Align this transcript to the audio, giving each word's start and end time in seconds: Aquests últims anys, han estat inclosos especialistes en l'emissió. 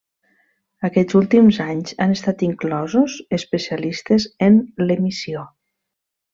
Aquests 0.87 1.17
últims 1.19 1.59
anys, 1.65 1.93
han 2.07 2.15
estat 2.15 2.41
inclosos 2.49 3.19
especialistes 3.41 4.29
en 4.51 4.61
l'emissió. 4.89 5.49